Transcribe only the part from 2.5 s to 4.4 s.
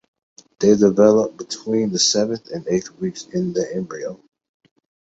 eighth weeks in the embryo.